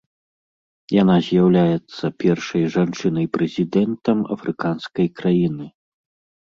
[1.01, 5.65] Яна з'яўляецца першай жанчынай-прэзідэнтам афрыканскай краіны.